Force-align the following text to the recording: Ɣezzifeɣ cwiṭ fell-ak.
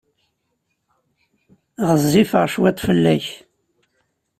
Ɣezzifeɣ 1.89 2.43
cwiṭ 2.53 2.77
fell-ak. 2.85 3.25